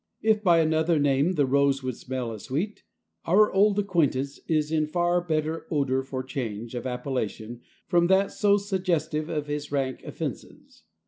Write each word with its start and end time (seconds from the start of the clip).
If 0.23 0.41
by 0.43 0.61
another 0.61 0.97
name 0.97 1.33
the 1.33 1.45
rose 1.45 1.83
would 1.83 1.95
smell 1.95 2.31
as 2.31 2.45
sweet, 2.45 2.81
our 3.25 3.51
old 3.53 3.77
acquaintance 3.77 4.39
is 4.47 4.71
in 4.71 4.87
far 4.87 5.21
better 5.21 5.67
odor 5.69 6.01
for 6.01 6.23
change 6.23 6.73
of 6.73 6.87
appellation 6.87 7.61
from 7.87 8.07
that 8.07 8.31
so 8.31 8.57
suggestive 8.57 9.29
of 9.29 9.45
his 9.45 9.71
rank 9.71 10.01
offenses. 10.03 10.85